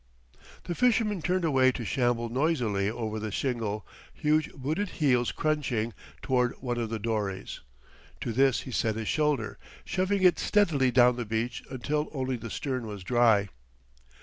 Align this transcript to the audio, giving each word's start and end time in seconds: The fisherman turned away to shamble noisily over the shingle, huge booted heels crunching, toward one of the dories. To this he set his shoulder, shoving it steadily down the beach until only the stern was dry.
The 0.63 0.73
fisherman 0.73 1.21
turned 1.21 1.45
away 1.45 1.71
to 1.73 1.85
shamble 1.85 2.27
noisily 2.27 2.89
over 2.89 3.19
the 3.19 3.31
shingle, 3.31 3.85
huge 4.11 4.51
booted 4.53 4.89
heels 4.97 5.31
crunching, 5.31 5.93
toward 6.23 6.53
one 6.59 6.79
of 6.79 6.89
the 6.89 6.97
dories. 6.97 7.59
To 8.21 8.33
this 8.33 8.61
he 8.61 8.71
set 8.71 8.95
his 8.95 9.07
shoulder, 9.07 9.59
shoving 9.85 10.23
it 10.23 10.39
steadily 10.39 10.89
down 10.89 11.17
the 11.17 11.23
beach 11.25 11.61
until 11.69 12.09
only 12.13 12.35
the 12.35 12.49
stern 12.49 12.87
was 12.87 13.03
dry. 13.03 13.49